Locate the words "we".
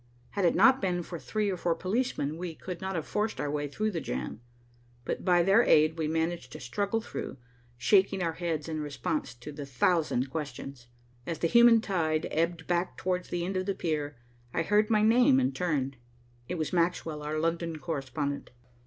2.37-2.55, 5.99-6.07